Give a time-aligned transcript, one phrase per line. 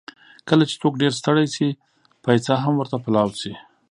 [0.49, 1.69] کله چې څوک ډېر ستړی شي،
[2.23, 3.53] پېڅه هم ورته پلاو شي.